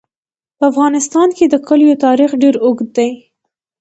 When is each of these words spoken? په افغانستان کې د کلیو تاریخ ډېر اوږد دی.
په 0.57 0.63
افغانستان 0.71 1.29
کې 1.37 1.45
د 1.49 1.55
کلیو 1.67 2.01
تاریخ 2.05 2.29
ډېر 2.41 2.55
اوږد 2.65 2.89
دی. 2.97 3.09